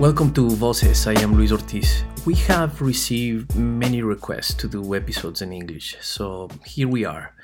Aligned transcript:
Welcome 0.00 0.32
to 0.32 0.48
Voces. 0.48 1.06
I 1.06 1.12
am 1.20 1.34
Luis 1.34 1.52
Ortiz. 1.52 2.04
We 2.24 2.34
have 2.48 2.80
received 2.80 3.54
many 3.54 4.00
requests 4.00 4.54
to 4.54 4.66
do 4.66 4.94
episodes 4.94 5.42
in 5.42 5.52
English, 5.52 5.98
so 6.00 6.48
here 6.64 6.88
we 6.88 7.04
are. 7.04 7.34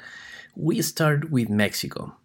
We 0.57 0.81
start 0.81 1.31
with 1.31 1.51
Mexico. 1.51 2.17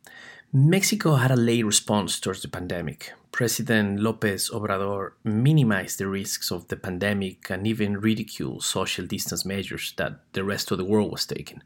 Mexico 0.53 1.15
had 1.15 1.31
a 1.31 1.35
late 1.35 1.65
response 1.65 2.17
towards 2.17 2.43
the 2.43 2.47
pandemic. 2.47 3.11
President 3.33 3.99
Lopez 3.99 4.49
Obrador 4.51 5.11
minimized 5.25 5.99
the 5.99 6.07
risks 6.07 6.49
of 6.49 6.65
the 6.69 6.77
pandemic 6.77 7.49
and 7.49 7.67
even 7.67 7.99
ridiculed 7.99 8.63
social 8.63 9.05
distance 9.05 9.43
measures 9.43 9.93
that 9.97 10.21
the 10.31 10.45
rest 10.45 10.71
of 10.71 10.77
the 10.77 10.85
world 10.85 11.11
was 11.11 11.25
taking. 11.25 11.61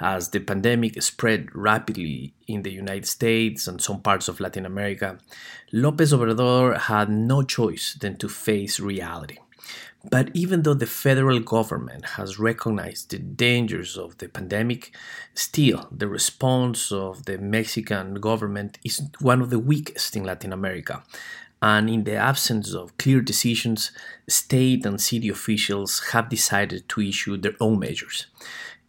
As 0.00 0.30
the 0.30 0.40
pandemic 0.40 1.00
spread 1.02 1.54
rapidly 1.54 2.32
in 2.46 2.62
the 2.62 2.72
United 2.72 3.06
States 3.06 3.68
and 3.68 3.82
some 3.82 4.00
parts 4.00 4.28
of 4.28 4.40
Latin 4.40 4.64
America, 4.64 5.18
Lopez 5.72 6.12
Obrador 6.14 6.78
had 6.78 7.10
no 7.10 7.42
choice 7.42 7.94
than 8.00 8.16
to 8.16 8.28
face 8.28 8.80
reality. 8.80 9.36
But 10.08 10.30
even 10.32 10.62
though 10.62 10.74
the 10.74 10.86
federal 10.86 11.40
government 11.40 12.06
has 12.16 12.38
recognized 12.38 13.10
the 13.10 13.18
dangers 13.18 13.98
of 13.98 14.16
the 14.16 14.28
pandemic, 14.28 14.96
still 15.34 15.86
the 15.92 16.08
response 16.08 16.90
of 16.90 17.26
the 17.26 17.36
Mexican 17.36 18.14
government 18.14 18.78
is 18.82 19.02
one 19.20 19.42
of 19.42 19.50
the 19.50 19.58
weakest 19.58 20.16
in 20.16 20.24
Latin 20.24 20.54
America. 20.54 21.02
And 21.60 21.90
in 21.90 22.04
the 22.04 22.16
absence 22.16 22.72
of 22.72 22.96
clear 22.96 23.20
decisions, 23.20 23.92
state 24.26 24.86
and 24.86 24.98
city 24.98 25.28
officials 25.28 26.00
have 26.12 26.30
decided 26.30 26.88
to 26.88 27.02
issue 27.02 27.36
their 27.36 27.52
own 27.60 27.78
measures. 27.78 28.26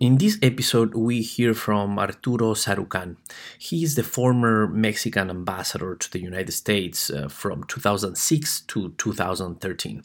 In 0.02 0.18
this 0.18 0.40
episode, 0.42 0.96
we 0.96 1.22
hear 1.22 1.54
from 1.54 2.00
Arturo 2.00 2.56
Sarukhán. 2.56 3.18
He 3.60 3.84
is 3.84 3.94
the 3.94 4.02
former 4.02 4.66
Mexican 4.66 5.30
ambassador 5.30 5.96
to 5.96 6.12
the 6.12 6.20
United 6.20 6.54
States 6.54 7.12
uh, 7.12 7.28
from 7.28 7.66
2006 7.66 8.62
to 8.62 8.96
2013. 8.98 10.04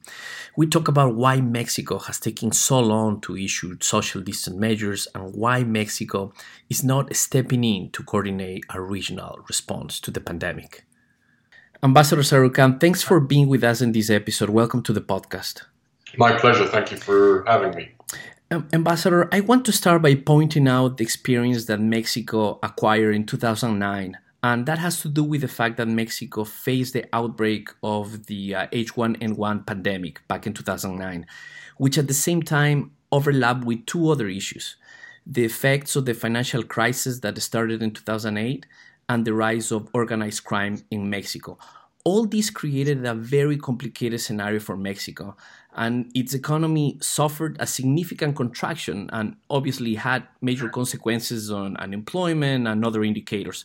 We 0.54 0.66
talk 0.66 0.88
about 0.88 1.14
why 1.14 1.40
Mexico 1.40 1.98
has 1.98 2.20
taken 2.20 2.52
so 2.52 2.78
long 2.78 3.22
to 3.22 3.38
issue 3.38 3.78
social 3.80 4.20
distance 4.20 4.58
measures 4.58 5.08
and 5.14 5.34
why 5.34 5.64
Mexico 5.64 6.34
is 6.68 6.84
not 6.84 7.16
stepping 7.16 7.64
in 7.64 7.88
to 7.92 8.02
coordinate 8.02 8.64
a 8.68 8.82
regional 8.82 9.38
response 9.48 9.98
to 10.00 10.10
the 10.10 10.20
pandemic. 10.20 10.84
Ambassador 11.82 12.20
Sarukhán, 12.20 12.78
thanks 12.78 13.02
for 13.02 13.18
being 13.18 13.48
with 13.48 13.64
us 13.64 13.80
in 13.80 13.92
this 13.92 14.10
episode. 14.10 14.50
Welcome 14.50 14.82
to 14.82 14.92
the 14.92 15.00
podcast. 15.00 15.62
My 16.18 16.36
pleasure. 16.36 16.66
Thank 16.66 16.90
you 16.90 16.98
for 16.98 17.44
having 17.46 17.74
me. 17.74 17.95
Ambassador, 18.48 19.28
I 19.32 19.40
want 19.40 19.64
to 19.64 19.72
start 19.72 20.02
by 20.02 20.14
pointing 20.14 20.68
out 20.68 20.98
the 20.98 21.02
experience 21.02 21.64
that 21.64 21.80
Mexico 21.80 22.60
acquired 22.62 23.16
in 23.16 23.26
2009. 23.26 24.16
And 24.40 24.66
that 24.66 24.78
has 24.78 25.00
to 25.00 25.08
do 25.08 25.24
with 25.24 25.40
the 25.40 25.48
fact 25.48 25.78
that 25.78 25.88
Mexico 25.88 26.44
faced 26.44 26.92
the 26.92 27.06
outbreak 27.12 27.70
of 27.82 28.26
the 28.26 28.54
uh, 28.54 28.66
H1N1 28.68 29.66
pandemic 29.66 30.20
back 30.28 30.46
in 30.46 30.52
2009, 30.52 31.26
which 31.78 31.98
at 31.98 32.06
the 32.06 32.14
same 32.14 32.40
time 32.40 32.92
overlapped 33.10 33.64
with 33.64 33.84
two 33.86 34.10
other 34.10 34.28
issues 34.28 34.76
the 35.28 35.44
effects 35.44 35.96
of 35.96 36.04
the 36.04 36.14
financial 36.14 36.62
crisis 36.62 37.18
that 37.18 37.36
started 37.42 37.82
in 37.82 37.90
2008 37.90 38.64
and 39.08 39.24
the 39.24 39.34
rise 39.34 39.72
of 39.72 39.88
organized 39.92 40.44
crime 40.44 40.80
in 40.92 41.10
Mexico. 41.10 41.58
All 42.04 42.26
this 42.26 42.48
created 42.48 43.04
a 43.04 43.12
very 43.12 43.56
complicated 43.56 44.20
scenario 44.20 44.60
for 44.60 44.76
Mexico, 44.76 45.36
and 45.76 46.10
its 46.14 46.32
economy 46.34 46.98
suffered 47.00 47.56
a 47.60 47.66
significant 47.66 48.34
contraction 48.34 49.10
and 49.12 49.36
obviously 49.50 49.94
had 49.94 50.26
major 50.40 50.68
consequences 50.68 51.50
on 51.50 51.76
unemployment 51.76 52.66
and 52.66 52.84
other 52.84 53.04
indicators. 53.04 53.64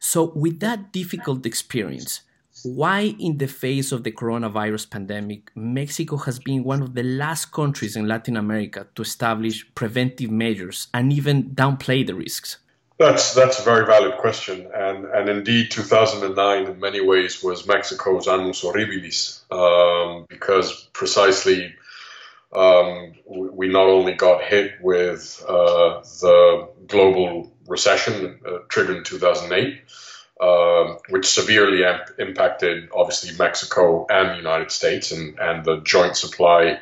So, 0.00 0.32
with 0.34 0.60
that 0.60 0.92
difficult 0.92 1.46
experience, 1.46 2.22
why, 2.64 3.14
in 3.18 3.38
the 3.38 3.46
face 3.46 3.92
of 3.92 4.04
the 4.04 4.12
coronavirus 4.12 4.90
pandemic, 4.90 5.50
Mexico 5.54 6.16
has 6.18 6.38
been 6.38 6.64
one 6.64 6.82
of 6.82 6.94
the 6.94 7.02
last 7.02 7.52
countries 7.52 7.96
in 7.96 8.08
Latin 8.08 8.36
America 8.36 8.86
to 8.94 9.02
establish 9.02 9.66
preventive 9.74 10.30
measures 10.30 10.88
and 10.94 11.12
even 11.12 11.50
downplay 11.50 12.06
the 12.06 12.14
risks? 12.14 12.58
That's 13.02 13.34
that's 13.34 13.58
a 13.58 13.64
very 13.64 13.84
valid 13.84 14.16
question, 14.18 14.70
and 14.72 15.06
and 15.06 15.28
indeed, 15.28 15.72
2009 15.72 16.66
in 16.66 16.78
many 16.78 17.00
ways 17.00 17.42
was 17.42 17.66
Mexico's 17.66 18.28
annus 18.28 18.62
horribilis 18.62 19.40
um, 19.50 20.26
because 20.28 20.88
precisely 20.92 21.74
um, 22.52 23.14
we 23.26 23.66
not 23.66 23.88
only 23.88 24.12
got 24.12 24.44
hit 24.44 24.74
with 24.80 25.44
uh, 25.48 26.00
the 26.20 26.68
global 26.86 27.52
recession 27.66 28.38
uh, 28.46 28.58
triggered 28.68 28.98
in 28.98 29.02
2008, 29.02 29.80
uh, 30.40 30.94
which 31.08 31.26
severely 31.26 31.84
amp- 31.84 32.20
impacted 32.20 32.88
obviously 32.94 33.36
Mexico 33.36 34.06
and 34.10 34.30
the 34.30 34.36
United 34.36 34.70
States 34.70 35.10
and 35.10 35.40
and 35.40 35.64
the 35.64 35.80
joint 35.80 36.16
supply 36.16 36.78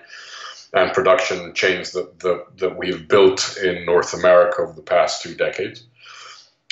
and 0.74 0.92
production 0.92 1.54
chains 1.54 1.92
that, 1.92 2.18
that, 2.20 2.44
that 2.58 2.76
we 2.76 2.90
have 2.90 3.08
built 3.08 3.56
in 3.56 3.86
North 3.86 4.12
America 4.12 4.60
over 4.60 4.74
the 4.74 4.82
past 4.82 5.22
two 5.22 5.34
decades. 5.34 5.86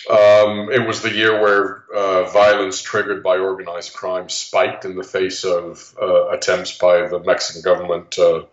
Um, 0.09 0.71
it 0.71 0.87
was 0.87 1.03
the 1.03 1.13
year 1.13 1.41
where 1.41 1.85
uh, 1.95 2.31
violence 2.31 2.81
triggered 2.81 3.23
by 3.23 3.39
organized 3.39 3.93
crime 3.93 4.29
spiked 4.29 4.85
in 4.85 4.97
the 4.97 5.03
face 5.03 5.45
of 5.45 5.95
uh, 6.01 6.29
attempts 6.29 6.79
by 6.79 7.09
the 7.09 7.19
Mexican 7.19 7.63
government 7.63 8.13
to 8.13 8.47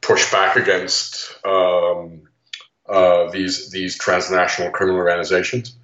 push 0.00 0.30
back 0.30 0.56
against 0.56 1.36
um, 1.44 2.22
uh, 2.88 3.30
these 3.30 3.70
these 3.70 3.98
transnational 3.98 4.70
criminal 4.70 5.00
organizations. 5.00 5.76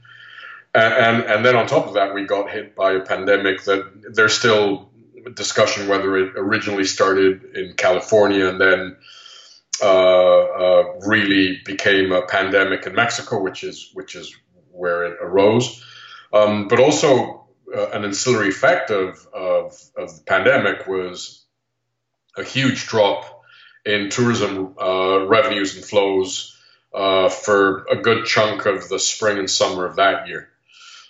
And, 0.75 1.25
and, 1.25 1.45
then 1.45 1.57
on 1.57 1.67
top 1.67 1.87
of 1.87 1.95
that, 1.95 2.13
we 2.13 2.27
got 2.27 2.51
hit 2.51 2.77
by 2.77 2.93
a 2.93 3.01
pandemic 3.01 3.65
that 3.65 4.13
there's 4.13 4.35
still 4.35 4.91
discussion 5.35 5.89
whether 5.89 6.17
it 6.19 6.35
originally 6.37 6.85
started 6.85 7.45
in 7.55 7.75
California 7.75 8.47
and 8.47 8.61
then 8.61 8.97
uh, 9.83 9.87
uh, 9.87 10.85
really 11.07 11.61
became 11.65 12.13
a 12.13 12.23
pandemic 12.23 12.87
in 12.87 12.95
Mexico, 12.95 13.41
which 13.43 13.65
is 13.65 13.91
which 13.95 14.15
is 14.15 14.35
where 14.77 15.05
it 15.05 15.19
arose, 15.21 15.85
um, 16.33 16.69
but 16.69 16.81
also 16.81 17.47
uh, 17.75 17.91
an 17.91 18.05
ancillary 18.05 18.49
effect 18.49 18.91
of, 18.91 19.27
of, 19.33 19.81
of, 19.97 20.17
the 20.17 20.23
pandemic 20.27 20.87
was 20.87 21.45
a 22.37 22.45
huge 22.45 22.87
drop 22.87 23.43
in 23.85 24.11
tourism 24.11 24.75
uh, 24.81 25.27
revenues 25.27 25.77
and 25.77 25.85
flows 25.85 26.57
uh, 26.95 27.29
for 27.29 27.85
a 27.91 27.97
good 27.97 28.25
chunk 28.27 28.67
of 28.67 28.89
the 28.89 28.99
spring 28.99 29.39
and 29.39 29.51
summer 29.51 29.85
of 29.85 29.97
that 29.97 30.29
year. 30.29 30.49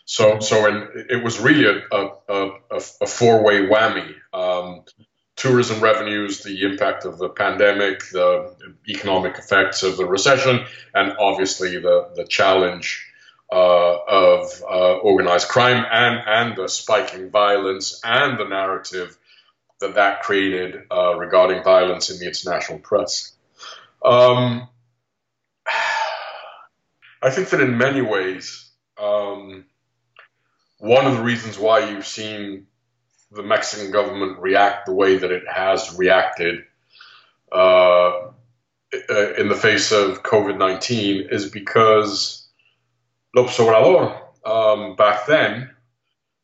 So, 0.05 0.39
so 0.41 0.67
in, 0.67 1.07
it 1.11 1.23
was 1.23 1.41
really 1.41 1.65
a, 1.67 1.95
a, 1.95 2.51
a, 2.71 2.77
a 3.01 3.07
four-way 3.07 3.67
whammy. 3.67 4.15
Um, 4.33 4.85
tourism 5.37 5.81
revenues, 5.81 6.43
the 6.43 6.65
impact 6.65 7.05
of 7.05 7.19
the 7.19 7.29
pandemic, 7.29 8.01
the 8.11 8.57
economic 8.89 9.37
effects 9.39 9.83
of 9.83 9.97
the 9.97 10.07
recession, 10.07 10.65
and 10.95 11.13
obviously 11.19 11.79
the, 11.79 12.11
the 12.17 12.25
challenge 12.25 13.06
uh, 13.51 13.97
of 14.09 14.63
uh, 14.69 14.97
organized 14.99 15.49
crime 15.49 15.85
and 15.91 16.21
and 16.27 16.57
the 16.57 16.69
spiking 16.69 17.31
violence 17.31 18.01
and 18.03 18.39
the 18.39 18.45
narrative 18.45 19.17
that 19.81 19.95
that 19.95 20.23
created 20.23 20.83
uh, 20.91 21.17
regarding 21.17 21.63
violence 21.63 22.11
in 22.11 22.19
the 22.19 22.27
international 22.27 22.79
press. 22.79 23.33
Um, 24.05 24.69
I 27.23 27.31
think 27.31 27.51
that 27.51 27.61
in 27.61 27.79
many 27.79 28.03
ways, 28.03 28.71
um, 28.99 29.65
one 30.79 31.07
of 31.07 31.17
the 31.17 31.23
reasons 31.23 31.59
why 31.59 31.91
you've 31.91 32.07
seen 32.07 32.67
the 33.31 33.43
Mexican 33.43 33.91
government 33.91 34.39
react 34.39 34.87
the 34.87 34.95
way 34.95 35.19
that 35.19 35.31
it 35.31 35.43
has 35.53 35.97
reacted 35.97 36.65
uh, 37.53 38.31
in 39.39 39.49
the 39.49 39.59
face 39.61 39.93
of 39.93 40.23
COVID 40.23 40.59
19 40.59 41.29
is 41.31 41.51
because 41.51 42.46
López 43.37 43.59
Obrador 43.59 44.19
um, 44.47 44.97
back 44.97 45.27
then 45.27 45.71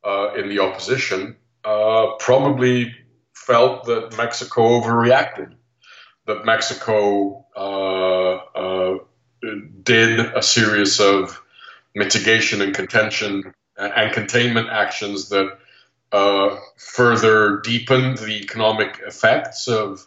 uh, 0.04 0.34
in 0.34 0.50
the 0.50 0.58
opposition 0.58 1.36
uh, 1.64 2.12
probably 2.18 2.94
felt 3.32 3.84
that 3.86 4.14
Mexico 4.18 4.80
overreacted, 4.80 5.54
that 6.26 6.44
Mexico 6.44 7.46
uh, 7.56 8.34
uh 8.58 8.98
did 9.82 10.20
a 10.20 10.42
series 10.42 11.00
of 11.00 11.40
mitigation 11.94 12.62
and 12.62 12.74
contention 12.74 13.52
and 13.76 14.12
containment 14.12 14.68
actions 14.68 15.30
that 15.30 15.58
uh, 16.12 16.56
further 16.76 17.60
deepened 17.60 18.18
the 18.18 18.40
economic 18.42 19.00
effects 19.04 19.66
of 19.66 20.06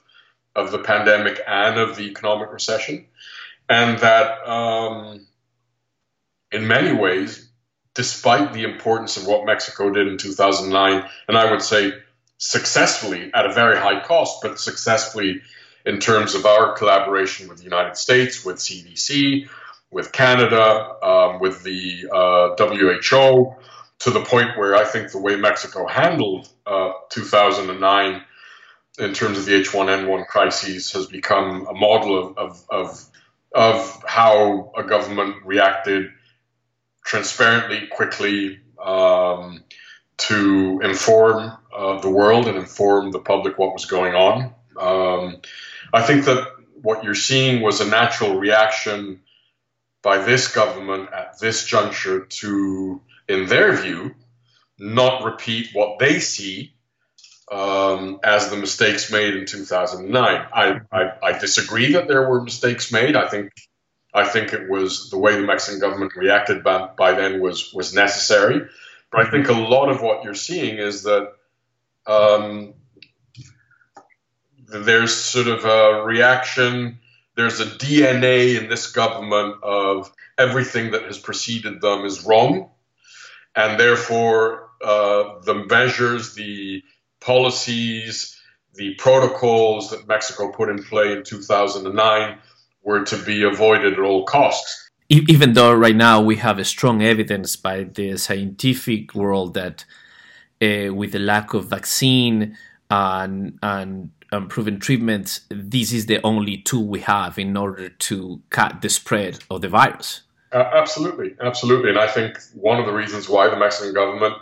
of 0.56 0.72
the 0.72 0.80
pandemic 0.80 1.42
and 1.46 1.78
of 1.78 1.98
the 1.98 2.04
economic 2.04 2.52
recession, 2.54 3.06
and 3.68 4.00
that 4.00 4.48
um, 4.48 5.26
in 6.51 6.68
many 6.68 6.94
ways, 6.94 7.50
despite 7.94 8.53
the 8.53 8.63
importance 8.63 9.18
of 9.18 9.25
what 9.25 9.45
Mexico 9.45 9.89
did 9.92 10.07
in 10.07 10.18
2009, 10.18 11.09
and 11.27 11.38
I 11.38 11.51
would 11.51 11.62
say 11.62 11.94
successfully 12.38 13.31
at 13.33 13.45
a 13.45 13.53
very 13.53 13.77
high 13.77 14.01
cost, 14.03 14.42
but 14.42 14.59
successfully 14.59 15.42
in 15.86 16.00
terms 16.00 16.36
of 16.36 16.45
our 16.45 16.74
collaboration 16.74 17.47
with 17.47 17.59
the 17.59 17.63
United 17.63 17.95
States, 17.95 18.44
with 18.44 18.57
CDC, 18.57 19.47
with 19.92 20.12
Canada, 20.12 20.95
um, 21.01 21.39
with 21.39 21.63
the 21.63 22.07
uh, 22.12 22.56
WHO, 22.57 23.56
to 24.00 24.09
the 24.12 24.21
point 24.21 24.57
where 24.57 24.75
I 24.75 24.83
think 24.83 25.12
the 25.12 25.19
way 25.19 25.36
Mexico 25.36 25.88
handled 25.88 26.50
uh, 26.65 26.92
2009 27.09 28.21
in 29.00 29.13
terms 29.13 29.38
of 29.38 29.45
the 29.45 29.51
H1N1 29.62 30.27
crises 30.27 30.92
has 30.94 31.07
become 31.07 31.68
a 31.68 31.74
model 31.74 32.18
of, 32.19 32.38
of, 32.38 32.65
of, 32.69 33.06
of 33.53 34.03
how 34.06 34.71
a 34.75 34.83
government 34.83 35.45
reacted 35.45 36.12
transparently, 37.06 37.88
quickly, 37.88 38.60
um, 38.84 39.63
to 40.18 40.81
inform 40.84 41.52
uh, 41.74 42.02
the 42.02 42.10
world 42.10 42.48
and 42.48 42.57
inform 42.57 43.12
the 43.12 43.19
public 43.19 43.57
what 43.57 43.74
was 43.74 43.86
going 43.86 44.16
on. 44.16 44.54
Um, 44.80 45.38
I 45.94 46.02
think 46.02 46.25
that 46.25 46.48
what 46.81 47.04
you're 47.04 47.16
seeing 47.16 47.62
was 47.62 47.80
a 47.80 47.88
natural 47.88 48.38
reaction 48.38 49.22
by 50.02 50.18
this 50.18 50.54
government 50.54 51.10
at 51.13 51.40
this 51.40 51.66
juncture 51.66 52.25
to, 52.25 53.02
in 53.30 53.48
their 53.48 53.74
view, 53.75 54.16
not 54.78 55.24
repeat 55.24 55.69
what 55.74 56.00
they 56.00 56.19
see 56.19 56.74
um, 57.52 58.19
as 58.24 58.50
the 58.50 58.57
mistakes 58.57 59.12
made 59.12 59.36
in 59.36 59.46
2009. 59.46 60.48
I, 60.54 60.81
I, 60.92 61.12
I, 61.22 61.38
disagree 61.38 61.94
that 61.94 62.07
there 62.07 62.28
were 62.28 62.42
mistakes 62.42 62.92
made. 62.92 63.16
I 63.16 63.28
think 63.30 63.52
I 64.16 64.24
think 64.24 64.54
it 64.54 64.70
was 64.70 65.10
the 65.10 65.20
way 65.20 65.36
the 65.36 65.46
Mexican 65.46 65.82
government 65.82 66.16
reacted 66.16 66.64
by, 66.64 66.88
by 66.98 67.12
then 67.12 67.42
was 67.42 67.74
was 67.74 67.94
necessary. 67.94 68.62
But 69.12 69.28
I 69.28 69.30
think 69.30 69.50
a 69.50 69.54
lot 69.54 69.90
of 69.90 70.02
what 70.02 70.24
you're 70.24 70.34
seeing 70.34 70.78
is 70.78 71.04
that 71.04 71.34
um, 72.08 72.74
there's 74.70 75.14
sort 75.14 75.48
of 75.48 75.66
a 75.66 76.04
reaction. 76.06 77.00
There's 77.36 77.60
a 77.60 77.66
DNA 77.66 78.58
in 78.58 78.70
this 78.70 78.90
government 78.90 79.62
of 79.62 80.10
everything 80.38 80.92
that 80.92 81.04
has 81.04 81.20
preceded 81.20 81.82
them 81.82 82.06
is 82.06 82.26
wrong, 82.26 82.70
and 83.54 83.78
therefore 83.78 84.70
uh, 84.82 85.40
the 85.44 85.66
measures, 85.70 86.36
the 86.36 86.84
policies, 87.20 88.40
the 88.76 88.96
protocols 88.96 89.90
that 89.90 90.08
Mexico 90.08 90.54
put 90.54 90.70
in 90.70 90.84
play 90.84 91.12
in 91.12 91.24
2009 91.24 92.38
were 92.86 93.04
to 93.04 93.18
be 93.18 93.44
avoided 93.44 93.94
at 93.94 94.00
all 94.00 94.24
costs. 94.24 94.90
Even 95.10 95.54
though 95.54 95.74
right 95.74 95.96
now 95.96 96.22
we 96.22 96.38
have 96.38 96.58
a 96.58 96.66
strong 96.66 97.04
evidence 97.04 97.56
by 97.56 97.84
the 97.84 98.18
scientific 98.18 99.14
world 99.14 99.54
that 99.54 99.86
uh, 100.62 100.94
with 100.94 101.12
the 101.12 101.20
lack 101.20 101.54
of 101.54 101.66
vaccine 101.66 102.58
and, 102.90 103.60
and 103.62 104.12
um, 104.32 104.48
proven 104.48 104.80
treatments, 104.80 105.42
this 105.50 105.92
is 105.92 106.06
the 106.06 106.22
only 106.24 106.58
tool 106.58 106.88
we 106.88 107.02
have 107.02 107.38
in 107.38 107.56
order 107.56 107.90
to 107.90 108.42
cut 108.50 108.82
the 108.82 108.90
spread 108.90 109.40
of 109.50 109.62
the 109.62 109.70
virus. 109.70 110.22
Uh, 110.52 110.70
absolutely, 110.74 111.36
absolutely. 111.42 111.90
And 111.90 112.00
I 112.00 112.08
think 112.08 112.40
one 112.54 112.80
of 112.80 112.86
the 112.86 112.94
reasons 112.94 113.28
why 113.28 113.50
the 113.50 113.58
Mexican 113.58 113.94
government 113.94 114.36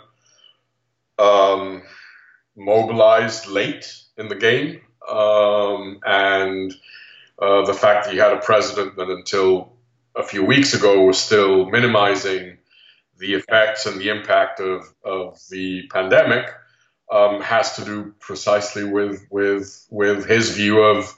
um, 1.18 1.82
mobilized 2.56 3.48
late 3.48 3.86
in 4.16 4.28
the 4.28 4.36
game, 4.36 4.80
um, 5.08 6.00
and 6.06 6.72
uh, 7.40 7.64
the 7.64 7.74
fact 7.74 8.06
that 8.06 8.14
you 8.14 8.20
had 8.20 8.32
a 8.32 8.38
president 8.38 8.96
that 8.96 9.08
until 9.08 9.72
a 10.16 10.22
few 10.22 10.44
weeks 10.44 10.74
ago 10.74 11.04
was 11.04 11.18
still 11.18 11.68
minimizing 11.70 12.58
the 13.18 13.34
effects 13.34 13.86
and 13.86 14.00
the 14.00 14.08
impact 14.08 14.60
of, 14.60 14.84
of 15.04 15.38
the 15.50 15.86
pandemic 15.88 16.46
um, 17.10 17.40
has 17.40 17.76
to 17.76 17.84
do 17.84 18.14
precisely 18.18 18.84
with 18.84 19.26
with 19.30 19.86
with 19.90 20.26
his 20.26 20.50
view 20.50 20.80
of 20.80 21.16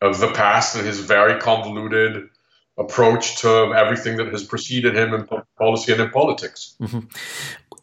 of 0.00 0.18
the 0.20 0.32
past 0.32 0.76
and 0.76 0.86
his 0.86 1.00
very 1.00 1.40
convoluted 1.40 2.28
approach 2.78 3.38
to 3.38 3.74
everything 3.74 4.16
that 4.16 4.28
has 4.28 4.44
preceded 4.44 4.96
him 4.96 5.12
in 5.12 5.26
policy 5.58 5.92
and 5.92 6.00
in 6.00 6.10
politics. 6.10 6.76
Mm-hmm. 6.80 7.00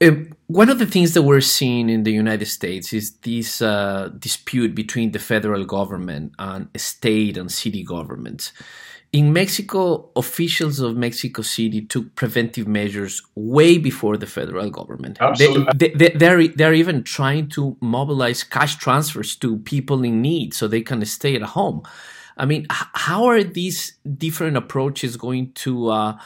Um, 0.02 0.34
one 0.48 0.70
of 0.70 0.80
the 0.80 0.86
things 0.86 1.14
that 1.14 1.24
we're 1.24 1.42
seeing 1.42 1.90
in 1.90 2.04
the 2.04 2.12
United 2.12 2.48
States 2.48 2.92
is 2.94 3.16
this 3.18 3.62
uh, 3.62 4.10
dispute 4.20 4.76
between 4.76 5.12
the 5.12 5.20
federal 5.20 5.66
government 5.66 6.34
and 6.40 6.68
state 6.76 7.38
and 7.38 7.52
city 7.52 7.84
governments. 7.84 8.52
In 9.14 9.32
Mexico, 9.32 10.10
officials 10.18 10.82
of 10.82 10.98
Mexico 10.98 11.42
City 11.42 11.82
took 11.82 12.16
preventive 12.16 12.68
measures 12.68 13.22
way 13.36 13.78
before 13.78 14.18
the 14.18 14.28
federal 14.28 14.70
government. 14.70 15.18
Absolutely. 15.22 15.72
They, 15.74 15.90
they, 15.90 16.10
they're, 16.10 16.48
they're 16.50 16.74
even 16.74 17.04
trying 17.04 17.48
to 17.50 17.78
mobilize 17.80 18.44
cash 18.44 18.76
transfers 18.76 19.38
to 19.38 19.60
people 19.60 20.04
in 20.04 20.22
need 20.22 20.54
so 20.54 20.68
they 20.68 20.82
can 20.82 21.06
stay 21.06 21.36
at 21.36 21.44
home. 21.44 21.84
I 22.38 22.46
mean, 22.46 22.68
how 22.70 23.26
are 23.26 23.44
these 23.44 23.94
different 24.18 24.58
approaches 24.58 25.16
going 25.18 25.54
to 25.54 25.90
uh, 25.90 26.18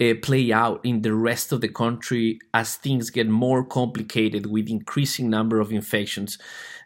uh, 0.00 0.14
play 0.22 0.52
out 0.52 0.80
in 0.84 1.02
the 1.02 1.14
rest 1.14 1.52
of 1.52 1.60
the 1.60 1.68
country 1.68 2.38
as 2.52 2.76
things 2.76 3.10
get 3.10 3.28
more 3.28 3.64
complicated 3.64 4.46
with 4.46 4.68
increasing 4.68 5.30
number 5.30 5.58
of 5.60 5.72
infections. 5.72 6.38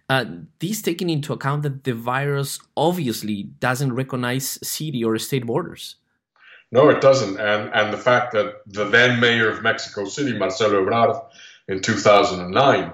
Uh, 0.09 0.25
this 0.59 0.83
taking 0.83 1.11
into 1.11 1.33
account 1.33 1.63
that 1.63 1.85
the 1.85 1.95
virus 1.95 2.59
obviously 2.77 3.45
doesn't 3.59 3.93
recognize 3.93 4.59
city 4.67 5.05
or 5.05 5.19
state 5.19 5.47
borders. 5.47 5.97
No, 6.73 6.89
it 6.89 7.01
doesn't. 7.01 7.39
And 7.41 7.73
and 7.75 7.93
the 7.93 7.99
fact 7.99 8.33
that 8.33 8.63
the 8.67 8.85
then 8.85 9.19
mayor 9.19 9.51
of 9.51 9.63
Mexico 9.63 10.05
City, 10.05 10.37
Marcelo 10.39 10.85
Ebrard, 10.85 11.21
in 11.67 11.81
2009, 11.81 12.93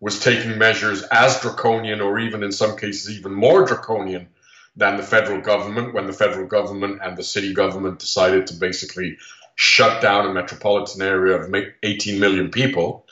was 0.00 0.20
taking 0.20 0.56
measures 0.56 1.02
as 1.10 1.40
draconian 1.40 2.00
or 2.00 2.18
even 2.18 2.42
in 2.42 2.52
some 2.52 2.76
cases 2.76 3.18
even 3.18 3.32
more 3.34 3.66
draconian 3.66 4.28
than 4.78 4.96
the 4.96 5.02
federal 5.02 5.40
government 5.40 5.92
when 5.92 6.06
the 6.06 6.12
federal 6.12 6.46
government 6.46 7.00
and 7.02 7.16
the 7.16 7.24
city 7.24 7.52
government 7.52 7.98
decided 7.98 8.46
to 8.46 8.54
basically 8.54 9.18
shut 9.56 10.00
down 10.00 10.24
a 10.24 10.32
metropolitan 10.32 11.02
area 11.02 11.36
of 11.36 11.52
18 11.82 12.20
million 12.20 12.50
people. 12.50 13.04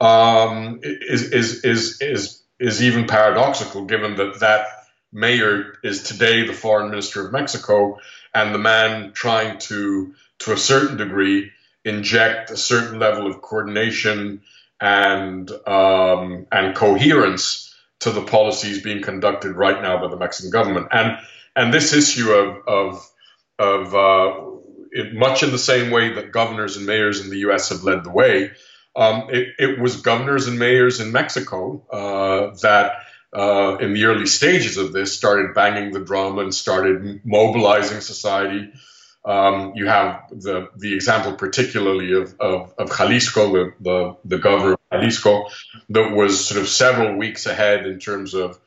Um, 0.00 0.80
is, 0.82 1.30
is, 1.30 1.64
is, 1.64 2.02
is, 2.02 2.42
is 2.58 2.82
even 2.82 3.06
paradoxical 3.06 3.84
given 3.84 4.16
that 4.16 4.40
that 4.40 4.66
mayor 5.12 5.78
is 5.84 6.02
today 6.02 6.44
the 6.44 6.52
foreign 6.52 6.90
minister 6.90 7.24
of 7.24 7.32
Mexico 7.32 7.98
and 8.34 8.52
the 8.52 8.58
man 8.58 9.12
trying 9.12 9.58
to, 9.58 10.12
to 10.40 10.52
a 10.52 10.58
certain 10.58 10.96
degree, 10.96 11.52
inject 11.84 12.50
a 12.50 12.56
certain 12.56 12.98
level 12.98 13.28
of 13.28 13.40
coordination 13.40 14.42
and, 14.80 15.48
um, 15.68 16.46
and 16.50 16.74
coherence 16.74 17.65
to 18.06 18.12
the 18.12 18.22
policies 18.22 18.82
being 18.82 19.02
conducted 19.02 19.56
right 19.56 19.82
now 19.82 20.00
by 20.00 20.08
the 20.08 20.16
Mexican 20.16 20.50
government. 20.50 20.86
And, 20.92 21.18
and 21.56 21.74
this 21.74 21.92
issue 21.92 22.30
of, 22.30 22.68
of, 22.68 23.10
of 23.58 23.94
uh, 23.94 25.04
much 25.12 25.42
in 25.42 25.50
the 25.50 25.58
same 25.58 25.90
way 25.90 26.14
that 26.14 26.30
governors 26.30 26.76
and 26.76 26.86
mayors 26.86 27.20
in 27.20 27.30
the 27.30 27.38
U.S. 27.38 27.70
have 27.70 27.82
led 27.82 28.04
the 28.04 28.10
way. 28.10 28.52
Um, 28.94 29.28
it, 29.30 29.48
it, 29.58 29.80
was 29.80 30.00
governors 30.00 30.46
and 30.46 30.58
mayors 30.58 31.00
in 31.00 31.10
Mexico 31.10 31.84
uh, 31.92 32.56
that, 32.62 32.92
uh, 33.36 33.76
in 33.78 33.92
the 33.92 34.04
early 34.04 34.26
stages 34.26 34.76
of 34.76 34.92
this, 34.92 35.14
started 35.14 35.54
banging 35.54 35.92
the 35.92 36.00
drum 36.00 36.38
and 36.38 36.54
started 36.54 37.20
mobilizing 37.24 38.00
society. 38.00 38.70
Um, 39.24 39.72
you 39.74 39.86
have 39.86 40.28
the 40.30 40.68
the 40.76 40.94
example, 40.94 41.34
particularly 41.34 42.12
of, 42.12 42.36
of, 42.38 42.72
of 42.78 42.96
Jalisco, 42.96 43.52
the, 43.52 43.72
the, 43.80 44.16
the 44.24 44.38
governor 44.38 44.75
Jalisco, 44.92 45.46
that 45.90 46.12
was 46.12 46.46
sort 46.46 46.60
of 46.60 46.68
several 46.68 47.16
weeks 47.16 47.46
ahead 47.46 47.86
in 47.86 47.98
terms 47.98 48.34
of 48.34 48.58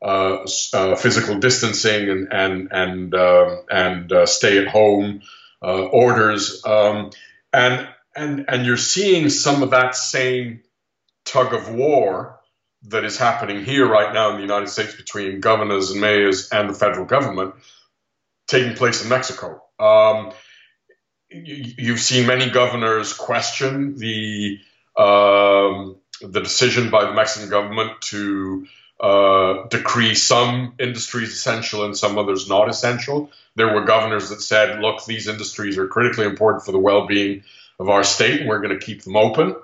uh, 0.00 0.46
uh, 0.72 0.94
physical 0.96 1.38
distancing 1.38 2.08
and 2.08 2.32
and 2.32 2.68
and 2.70 3.14
uh, 3.14 3.56
and 3.70 4.28
stay 4.28 4.58
at 4.58 4.68
home 4.68 5.22
uh, 5.62 5.84
orders, 5.86 6.62
um, 6.64 7.10
and 7.52 7.88
and 8.14 8.44
and 8.48 8.66
you're 8.66 8.76
seeing 8.76 9.28
some 9.28 9.62
of 9.62 9.70
that 9.70 9.96
same 9.96 10.60
tug 11.24 11.52
of 11.52 11.74
war 11.74 12.38
that 12.84 13.04
is 13.04 13.18
happening 13.18 13.64
here 13.64 13.86
right 13.86 14.14
now 14.14 14.30
in 14.30 14.36
the 14.36 14.42
United 14.42 14.68
States 14.68 14.94
between 14.94 15.40
governors 15.40 15.90
and 15.90 16.00
mayors 16.00 16.48
and 16.50 16.70
the 16.70 16.74
federal 16.74 17.04
government 17.04 17.54
taking 18.46 18.74
place 18.74 19.02
in 19.02 19.08
Mexico. 19.08 19.62
Um, 19.78 20.32
you, 21.28 21.92
have 21.92 22.00
seen 22.00 22.26
many 22.26 22.48
governors 22.50 23.12
question 23.12 23.96
the 23.98 24.58
um, 24.98 25.96
the 26.20 26.40
decision 26.40 26.90
by 26.90 27.04
the 27.04 27.12
Mexican 27.12 27.48
government 27.48 28.00
to 28.02 28.66
uh, 29.00 29.68
decree 29.68 30.14
some 30.14 30.74
industries 30.78 31.32
essential 31.32 31.84
and 31.84 31.96
some 31.96 32.18
others 32.18 32.48
not 32.48 32.68
essential. 32.68 33.30
There 33.54 33.72
were 33.72 33.84
governors 33.84 34.30
that 34.30 34.42
said, 34.42 34.80
look, 34.80 35.04
these 35.04 35.28
industries 35.28 35.78
are 35.78 35.86
critically 35.86 36.26
important 36.26 36.64
for 36.64 36.72
the 36.72 36.78
well 36.78 37.06
being 37.06 37.44
of 37.78 37.88
our 37.88 38.02
state 38.02 38.40
and 38.40 38.48
we're 38.48 38.60
going 38.60 38.78
to 38.78 38.84
keep 38.84 39.02
them 39.02 39.16
open. 39.16 39.54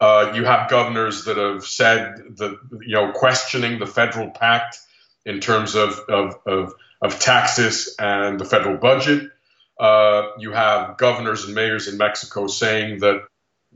Uh, 0.00 0.32
you 0.34 0.44
have 0.44 0.68
governors 0.68 1.26
that 1.26 1.36
have 1.36 1.64
said 1.64 2.16
that, 2.36 2.58
you 2.84 2.94
know, 2.96 3.12
questioning 3.12 3.78
the 3.78 3.86
federal 3.86 4.30
pact 4.30 4.78
in 5.24 5.38
terms 5.38 5.76
of, 5.76 6.00
of, 6.08 6.36
of, 6.44 6.74
of 7.00 7.20
taxes 7.20 7.94
and 7.98 8.40
the 8.40 8.44
federal 8.44 8.76
budget. 8.76 9.30
Uh, 9.78 10.30
you 10.38 10.50
have 10.50 10.96
governors 10.98 11.44
and 11.44 11.54
mayors 11.54 11.86
in 11.86 11.96
Mexico 11.96 12.48
saying 12.48 13.00
that 13.00 13.22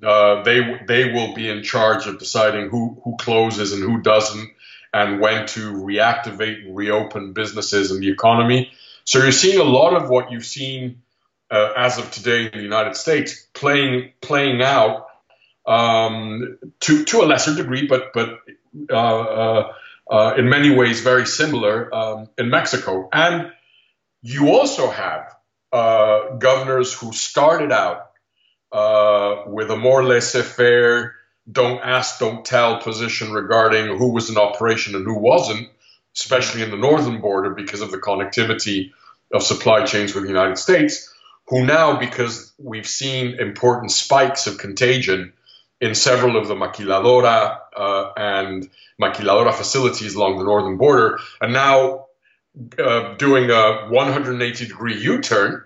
uh, 0.04 0.42
they 0.42 0.80
they 0.86 1.12
will 1.12 1.34
be 1.34 1.48
in 1.48 1.62
charge 1.62 2.06
of 2.06 2.18
deciding 2.18 2.68
who 2.68 3.00
who 3.04 3.16
closes 3.16 3.72
and 3.72 3.82
who 3.82 4.00
doesn't, 4.00 4.50
and 4.92 5.20
when 5.20 5.46
to 5.46 5.72
reactivate 5.72 6.64
and 6.64 6.76
reopen 6.76 7.32
businesses 7.32 7.90
and 7.90 8.02
the 8.02 8.10
economy. 8.10 8.70
So 9.04 9.20
you're 9.20 9.32
seeing 9.32 9.58
a 9.60 9.64
lot 9.64 9.94
of 9.94 10.10
what 10.10 10.30
you've 10.30 10.46
seen 10.46 11.02
uh, 11.50 11.72
as 11.76 11.98
of 11.98 12.10
today 12.10 12.46
in 12.46 12.52
the 12.52 12.62
United 12.62 12.94
States 12.94 13.46
playing 13.54 14.12
playing 14.20 14.62
out 14.62 15.06
um, 15.66 16.58
to 16.80 17.04
to 17.04 17.22
a 17.22 17.26
lesser 17.26 17.54
degree, 17.54 17.86
but 17.86 18.12
but 18.12 18.40
uh, 18.90 18.94
uh, 18.94 19.72
uh, 20.10 20.34
in 20.36 20.48
many 20.48 20.70
ways 20.70 21.00
very 21.00 21.26
similar 21.26 21.94
um, 21.94 22.28
in 22.38 22.50
Mexico. 22.50 23.08
And 23.12 23.52
you 24.22 24.50
also 24.50 24.90
have 24.90 25.34
governors 26.38 26.92
who 26.92 27.12
started 27.12 27.72
out 27.72 28.07
uh, 28.72 29.44
with 29.46 29.70
a 29.70 29.76
more 29.76 30.04
laissez 30.04 30.42
faire, 30.42 31.14
don't 31.50 31.80
ask, 31.82 32.18
don't 32.18 32.44
tell 32.44 32.80
position 32.80 33.32
regarding 33.32 33.96
who 33.96 34.12
was 34.12 34.28
in 34.28 34.36
operation 34.36 34.94
and 34.94 35.04
who 35.04 35.18
wasn't, 35.18 35.68
especially 36.14 36.62
in 36.62 36.70
the 36.70 36.76
northern 36.76 37.20
border 37.20 37.50
because 37.54 37.80
of 37.80 37.90
the 37.90 37.98
connectivity 37.98 38.92
of 39.32 39.42
supply 39.42 39.84
chains 39.84 40.14
with 40.14 40.24
the 40.24 40.28
United 40.28 40.58
States, 40.58 41.14
who 41.48 41.64
now, 41.64 41.98
because 41.98 42.52
we've 42.58 42.86
seen 42.86 43.38
important 43.40 43.90
spikes 43.90 44.46
of 44.46 44.58
contagion 44.58 45.32
in 45.80 45.94
several 45.94 46.36
of 46.36 46.48
the 46.48 46.54
maquiladora 46.54 47.58
uh, 47.76 48.12
and 48.16 48.68
maquiladora 49.00 49.54
facilities 49.54 50.14
along 50.14 50.38
the 50.38 50.44
northern 50.44 50.76
border, 50.76 51.18
are 51.40 51.48
now 51.48 52.06
uh, 52.78 53.14
doing 53.14 53.50
a 53.50 53.88
180 53.88 54.66
degree 54.66 55.00
U 55.00 55.20
turn 55.20 55.64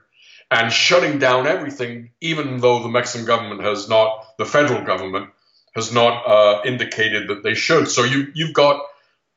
and 0.52 0.70
shutting 0.70 1.18
down 1.18 1.46
everything, 1.46 2.10
even 2.20 2.60
though 2.60 2.82
the 2.82 2.88
Mexican 2.88 3.26
government 3.26 3.62
has 3.62 3.88
not, 3.88 4.36
the 4.36 4.44
federal 4.44 4.84
government 4.84 5.30
has 5.74 5.92
not 5.92 6.26
uh, 6.26 6.60
indicated 6.66 7.28
that 7.28 7.42
they 7.42 7.54
should. 7.54 7.88
So 7.88 8.04
you, 8.04 8.30
you've 8.34 8.52
got 8.52 8.82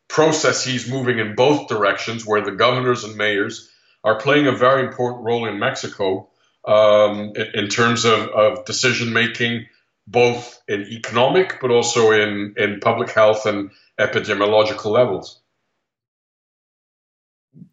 processes 0.09 0.89
moving 0.89 1.19
in 1.19 1.33
both 1.33 1.69
directions 1.69 2.25
where 2.25 2.41
the 2.41 2.51
governors 2.51 3.05
and 3.05 3.15
mayors 3.15 3.71
are 4.03 4.19
playing 4.19 4.47
a 4.47 4.51
very 4.51 4.85
important 4.85 5.23
role 5.23 5.47
in 5.47 5.57
Mexico 5.57 6.27
um, 6.65 7.31
in, 7.35 7.47
in, 7.63 7.67
terms 7.69 8.03
of, 8.03 8.27
of 8.29 8.65
decision 8.65 9.13
making, 9.13 9.67
both 10.05 10.61
in 10.67 10.81
economic 10.81 11.59
but 11.61 11.71
also 11.71 12.11
in, 12.11 12.55
in 12.57 12.81
public 12.81 13.11
health 13.11 13.45
and 13.45 13.71
epidemiological 13.97 14.91
levels 14.91 15.39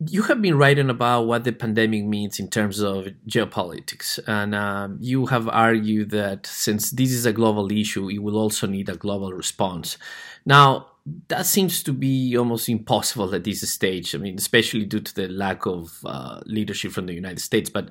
you 0.08 0.22
have 0.22 0.40
been 0.42 0.56
writing 0.56 0.90
about 0.90 1.26
what 1.26 1.44
the 1.44 1.52
pandemic 1.52 2.04
means 2.04 2.38
in 2.38 2.48
terms 2.48 2.80
of 2.80 3.08
geopolitics, 3.28 4.18
and 4.26 4.54
um, 4.54 4.98
you 5.00 5.26
have 5.26 5.48
argued 5.48 6.10
that 6.10 6.46
since 6.46 6.90
this 6.90 7.12
is 7.12 7.26
a 7.26 7.32
global 7.32 7.70
issue, 7.70 8.08
it 8.08 8.18
will 8.18 8.36
also 8.36 8.66
need 8.66 8.88
a 8.88 8.96
global 8.96 9.32
response. 9.32 9.98
Now, 10.44 10.88
that 11.28 11.46
seems 11.46 11.82
to 11.82 11.92
be 11.92 12.36
almost 12.36 12.68
impossible 12.68 13.34
at 13.34 13.44
this 13.44 13.68
stage. 13.70 14.14
I 14.14 14.18
mean, 14.18 14.36
especially 14.38 14.84
due 14.84 15.00
to 15.00 15.14
the 15.14 15.28
lack 15.28 15.66
of 15.66 15.98
uh, 16.04 16.40
leadership 16.46 16.92
from 16.92 17.06
the 17.06 17.14
United 17.14 17.40
States. 17.40 17.68
But, 17.68 17.90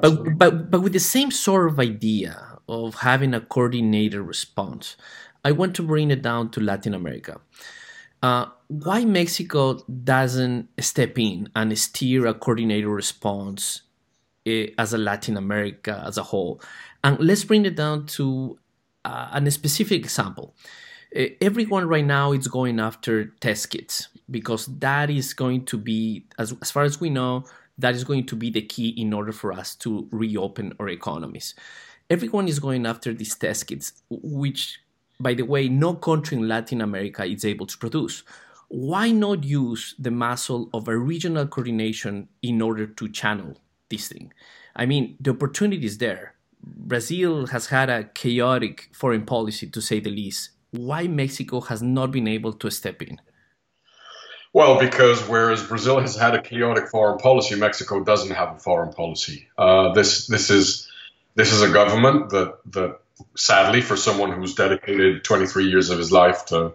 but, 0.00 0.38
but, 0.38 0.70
but 0.70 0.80
with 0.80 0.94
the 0.94 1.00
same 1.00 1.30
sort 1.30 1.68
of 1.68 1.78
idea 1.78 2.58
of 2.68 2.96
having 2.96 3.34
a 3.34 3.40
coordinated 3.40 4.20
response, 4.20 4.96
I 5.44 5.52
want 5.52 5.76
to 5.76 5.82
bring 5.82 6.10
it 6.10 6.22
down 6.22 6.50
to 6.52 6.60
Latin 6.60 6.94
America. 6.94 7.40
Uh, 8.22 8.46
why 8.68 9.04
Mexico 9.04 9.74
doesn't 10.04 10.68
step 10.80 11.18
in 11.18 11.48
and 11.54 11.78
steer 11.78 12.26
a 12.26 12.34
coordinated 12.34 12.88
response 12.88 13.82
uh, 14.46 14.66
as 14.78 14.92
a 14.92 14.98
Latin 14.98 15.36
America 15.36 16.02
as 16.06 16.18
a 16.18 16.22
whole? 16.22 16.60
And 17.04 17.18
let's 17.20 17.44
bring 17.44 17.64
it 17.66 17.76
down 17.76 18.06
to 18.06 18.58
uh, 19.04 19.28
a 19.32 19.50
specific 19.50 20.02
example. 20.02 20.54
Uh, 21.16 21.26
everyone 21.40 21.86
right 21.86 22.04
now 22.04 22.32
is 22.32 22.48
going 22.48 22.80
after 22.80 23.26
test 23.40 23.70
kits 23.70 24.08
because 24.30 24.66
that 24.66 25.08
is 25.08 25.34
going 25.34 25.64
to 25.66 25.78
be, 25.78 26.26
as, 26.38 26.54
as 26.60 26.70
far 26.70 26.82
as 26.82 27.00
we 27.00 27.10
know, 27.10 27.44
that 27.78 27.94
is 27.94 28.04
going 28.04 28.26
to 28.26 28.36
be 28.36 28.50
the 28.50 28.62
key 28.62 28.88
in 28.88 29.12
order 29.12 29.32
for 29.32 29.52
us 29.52 29.74
to 29.76 30.08
reopen 30.10 30.72
our 30.80 30.88
economies. 30.88 31.54
Everyone 32.08 32.48
is 32.48 32.58
going 32.58 32.86
after 32.86 33.12
these 33.12 33.34
test 33.34 33.66
kits, 33.66 33.92
which 34.10 34.80
by 35.18 35.34
the 35.34 35.44
way, 35.44 35.68
no 35.68 35.94
country 35.94 36.36
in 36.36 36.48
Latin 36.48 36.80
America 36.80 37.24
is 37.24 37.44
able 37.44 37.66
to 37.66 37.78
produce. 37.78 38.22
Why 38.68 39.10
not 39.10 39.44
use 39.44 39.94
the 39.98 40.10
muscle 40.10 40.68
of 40.74 40.88
a 40.88 40.96
regional 40.96 41.46
coordination 41.46 42.28
in 42.42 42.60
order 42.60 42.86
to 42.86 43.08
channel 43.08 43.56
this 43.88 44.08
thing? 44.08 44.32
I 44.74 44.86
mean, 44.86 45.16
the 45.20 45.30
opportunity 45.30 45.86
is 45.86 45.98
there. 45.98 46.34
Brazil 46.62 47.46
has 47.46 47.66
had 47.66 47.88
a 47.88 48.04
chaotic 48.04 48.90
foreign 48.92 49.24
policy, 49.24 49.68
to 49.68 49.80
say 49.80 50.00
the 50.00 50.10
least. 50.10 50.50
Why 50.72 51.06
Mexico 51.06 51.60
has 51.60 51.80
not 51.80 52.10
been 52.10 52.26
able 52.26 52.52
to 52.54 52.70
step 52.70 53.02
in? 53.02 53.20
Well, 54.52 54.78
because 54.78 55.20
whereas 55.28 55.62
Brazil 55.62 56.00
has 56.00 56.16
had 56.16 56.34
a 56.34 56.42
chaotic 56.42 56.88
foreign 56.88 57.18
policy, 57.18 57.56
Mexico 57.56 58.02
doesn't 58.02 58.34
have 58.34 58.56
a 58.56 58.58
foreign 58.58 58.92
policy. 58.92 59.48
Uh, 59.56 59.92
this 59.92 60.26
this 60.26 60.50
is 60.50 60.90
this 61.34 61.52
is 61.52 61.62
a 61.62 61.70
government 61.70 62.30
that 62.30 62.58
that 62.72 63.00
sadly, 63.36 63.80
for 63.80 63.96
someone 63.96 64.32
who's 64.32 64.54
dedicated 64.54 65.24
23 65.24 65.68
years 65.68 65.90
of 65.90 65.98
his 65.98 66.12
life 66.12 66.46
to 66.46 66.74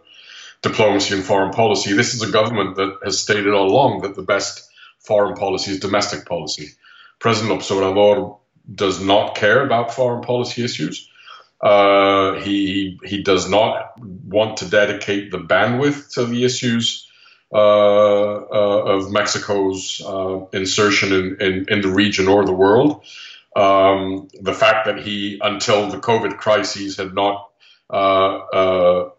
diplomacy 0.61 1.15
and 1.15 1.23
foreign 1.23 1.51
policy, 1.51 1.93
this 1.93 2.13
is 2.13 2.21
a 2.21 2.31
government 2.31 2.75
that 2.75 2.99
has 3.03 3.19
stated 3.19 3.53
all 3.53 3.67
along 3.67 4.01
that 4.01 4.15
the 4.15 4.21
best 4.21 4.69
foreign 4.99 5.35
policy 5.35 5.71
is 5.71 5.79
domestic 5.79 6.25
policy. 6.25 6.69
President 7.19 7.61
Obrador 7.61 8.39
does 8.73 9.03
not 9.03 9.35
care 9.35 9.63
about 9.65 9.93
foreign 9.93 10.21
policy 10.21 10.63
issues. 10.63 11.07
Uh, 11.61 12.39
he 12.41 12.99
he 13.03 13.21
does 13.21 13.47
not 13.47 13.93
want 13.99 14.57
to 14.57 14.65
dedicate 14.69 15.29
the 15.29 15.37
bandwidth 15.37 16.13
to 16.13 16.25
the 16.25 16.43
issues 16.43 17.07
uh, 17.53 17.57
uh, 17.57 18.83
of 18.95 19.11
Mexico's 19.11 20.01
uh, 20.03 20.45
insertion 20.53 21.13
in, 21.13 21.41
in, 21.41 21.65
in 21.69 21.81
the 21.81 21.89
region 21.89 22.27
or 22.27 22.45
the 22.45 22.53
world. 22.53 23.03
Um, 23.55 24.29
the 24.39 24.53
fact 24.53 24.85
that 24.85 24.99
he, 24.99 25.39
until 25.41 25.89
the 25.89 25.97
COVID 25.97 26.37
crises, 26.37 26.97
had 26.97 27.13
not 27.13 27.49
uh, 27.89 28.37
uh, 28.37 29.09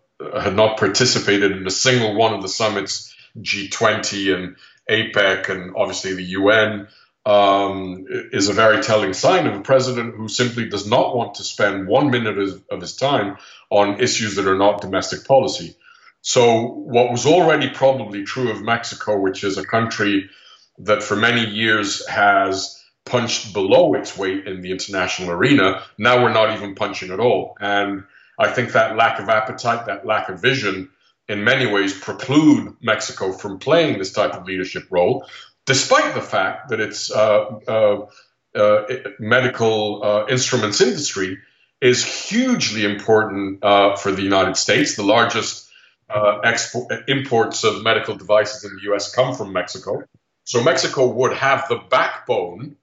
had 0.41 0.57
not 0.57 0.79
participated 0.79 1.53
in 1.53 1.67
a 1.67 1.71
single 1.71 2.15
one 2.15 2.33
of 2.33 2.43
the 2.43 2.49
summits, 2.49 3.15
G20 3.39 4.35
and 4.35 4.57
APEC, 4.89 5.49
and 5.49 5.75
obviously 5.77 6.15
the 6.15 6.23
UN, 6.23 6.89
um, 7.25 8.07
is 8.09 8.49
a 8.49 8.53
very 8.53 8.83
telling 8.83 9.13
sign 9.13 9.47
of 9.47 9.55
a 9.55 9.63
president 9.63 10.17
who 10.17 10.29
simply 10.29 10.69
does 10.69 10.87
not 10.87 11.15
want 11.15 11.35
to 11.35 11.45
spend 11.45 11.87
one 11.87 12.11
minute 12.11 12.39
of, 12.39 12.65
of 12.71 12.81
his 12.81 12.97
time 12.97 13.37
on 13.71 14.01
issues 14.01 14.37
that 14.37 14.49
are 14.49 14.59
not 14.59 14.81
domestic 14.81 15.27
policy. 15.27 15.77
So, 16.21 16.67
what 16.67 17.11
was 17.11 17.27
already 17.27 17.69
probably 17.71 18.25
true 18.25 18.51
of 18.51 18.63
Mexico, 18.63 19.19
which 19.19 19.45
is 19.45 19.59
a 19.59 19.67
country 19.67 20.31
that 20.79 21.03
for 21.03 21.17
many 21.17 21.45
years 21.47 22.07
has 22.09 22.82
punched 23.05 23.53
below 23.53 23.95
its 23.95 24.17
weight 24.17 24.47
in 24.47 24.63
the 24.63 24.71
international 24.71 25.31
arena. 25.31 25.83
Now 25.99 26.23
we're 26.23 26.33
not 26.33 26.57
even 26.57 26.75
punching 26.75 27.11
at 27.11 27.21
all. 27.21 27.57
And 27.61 28.05
I 28.39 28.49
think 28.49 28.73
that 28.73 28.97
lack 28.97 29.21
of 29.21 29.29
appetite, 29.29 29.87
that 29.87 30.07
lack 30.07 30.29
of 30.29 30.41
vision, 30.41 30.91
in 31.29 31.45
many 31.45 31.67
ways 31.67 31.99
preclude 31.99 32.75
Mexico 32.81 33.33
from 33.33 33.59
playing 33.59 33.99
this 33.99 34.13
type 34.13 34.35
of 34.35 34.45
leadership 34.45 34.85
role, 34.91 35.27
despite 35.67 36.15
the 36.15 36.21
fact 36.21 36.71
that 36.71 36.81
its 36.81 37.11
uh, 37.11 37.45
uh, 37.69 38.07
uh, 38.55 38.83
medical 39.19 40.03
uh, 40.05 40.27
instruments 40.29 40.81
industry 40.81 41.39
is 41.81 42.05
hugely 42.05 42.85
important 42.85 43.63
uh, 43.65 43.97
for 43.97 44.13
the 44.13 44.23
United 44.23 44.57
States. 44.57 44.95
The 44.95 45.03
largest 45.03 45.69
uh, 46.09 46.39
export, 46.45 46.93
imports 47.09 47.65
of 47.65 47.83
medical 47.83 48.15
devices 48.15 48.65
in 48.65 48.77
the 48.77 48.83
U.S. 48.85 49.15
come 49.15 49.35
from 49.35 49.53
Mexico. 49.53 50.03
So 50.45 50.63
Mexico 50.63 51.07
would 51.07 51.33
have 51.35 51.69
the 51.69 51.77
backbone 51.77 52.77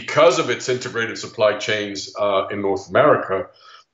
because 0.00 0.38
of 0.38 0.50
its 0.50 0.68
integrated 0.68 1.16
supply 1.16 1.56
chains 1.56 2.14
uh, 2.18 2.48
in 2.50 2.60
North 2.60 2.90
America, 2.90 3.46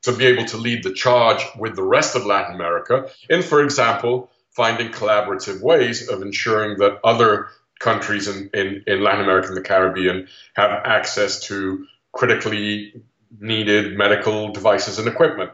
to 0.02 0.12
be 0.12 0.26
able 0.26 0.44
to 0.44 0.56
lead 0.56 0.82
the 0.82 0.92
charge 0.92 1.42
with 1.56 1.76
the 1.76 1.82
rest 1.96 2.16
of 2.16 2.26
Latin 2.26 2.56
America 2.56 3.08
in, 3.30 3.40
for 3.40 3.62
example, 3.62 4.28
finding 4.50 4.88
collaborative 4.88 5.60
ways 5.62 6.08
of 6.08 6.20
ensuring 6.22 6.78
that 6.78 6.98
other 7.04 7.48
countries 7.78 8.26
in, 8.26 8.50
in, 8.52 8.82
in 8.88 9.04
Latin 9.04 9.20
America 9.20 9.48
and 9.48 9.56
the 9.56 9.68
Caribbean 9.72 10.26
have 10.54 10.72
access 10.72 11.40
to 11.46 11.86
critically 12.10 13.00
needed 13.38 13.96
medical 13.96 14.52
devices 14.52 14.98
and 14.98 15.06
equipment. 15.06 15.52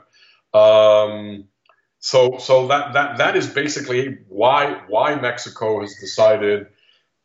Um, 0.55 1.45
so, 1.99 2.39
so 2.39 2.69
that, 2.69 2.95
that, 2.95 3.19
that 3.19 3.37
is 3.37 3.47
basically 3.49 4.19
why, 4.29 4.81
why 4.89 5.15
Mexico 5.21 5.83
has 5.83 5.95
decided 6.01 6.69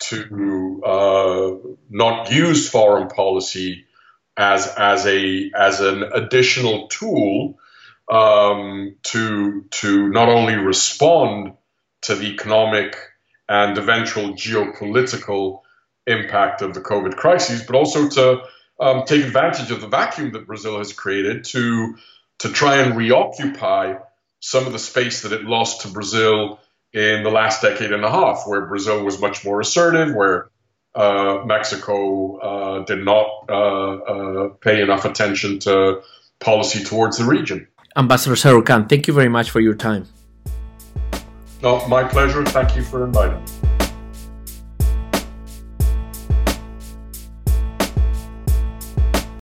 to 0.10 0.81
uh, 0.86 1.51
not 1.89 2.31
use 2.31 2.69
foreign 2.69 3.07
policy 3.07 3.86
as 4.36 4.67
as 4.67 5.05
a 5.05 5.51
as 5.55 5.79
an 5.79 6.03
additional 6.03 6.88
tool 6.88 7.60
um, 8.12 8.95
to 9.03 9.65
to 9.69 10.10
not 10.10 10.29
only 10.29 10.55
respond 10.55 11.53
to 12.01 12.15
the 12.15 12.33
economic 12.33 12.98
and 13.48 13.77
eventual 13.77 14.33
geopolitical 14.33 15.62
impact 16.07 16.62
of 16.62 16.74
the 16.74 16.81
COVID 16.81 17.15
crisis, 17.15 17.63
but 17.63 17.75
also 17.75 18.10
to 18.10 18.41
um, 18.79 19.03
take 19.05 19.24
advantage 19.24 19.72
of 19.72 19.81
the 19.81 19.88
vacuum 19.88 20.31
that 20.33 20.48
Brazil 20.48 20.77
has 20.77 20.93
created 20.93 21.45
to 21.45 21.95
to 22.39 22.50
try 22.50 22.77
and 22.77 22.98
reoccupy 22.98 23.95
some 24.39 24.65
of 24.65 24.74
the 24.74 24.79
space 24.79 25.22
that 25.22 25.31
it 25.31 25.43
lost 25.43 25.81
to 25.81 25.88
Brazil 25.88 26.60
in 26.93 27.23
the 27.23 27.29
last 27.29 27.62
decade 27.62 27.91
and 27.91 28.05
a 28.05 28.09
half, 28.09 28.43
where 28.45 28.65
Brazil 28.65 29.03
was 29.03 29.19
much 29.19 29.43
more 29.43 29.59
assertive, 29.59 30.13
where 30.13 30.50
uh, 30.95 31.41
Mexico 31.45 32.38
uh, 32.38 32.85
did 32.85 33.03
not 33.03 33.27
uh, 33.50 33.93
uh 33.95 34.50
pay 34.62 34.81
enough 34.81 35.05
attention 35.05 35.59
to 35.59 36.01
policy 36.39 36.83
towards 36.83 37.17
the 37.17 37.25
region. 37.25 37.67
Ambassador 37.95 38.35
Sarukhán, 38.35 38.88
thank 38.89 39.07
you 39.07 39.13
very 39.13 39.29
much 39.29 39.50
for 39.50 39.59
your 39.59 39.75
time. 39.75 40.05
No, 41.62 41.88
my 41.88 42.03
pleasure. 42.03 42.43
Thank 42.43 42.75
you 42.75 42.83
for 42.83 43.05
inviting 43.05 43.43
me. 43.43 43.73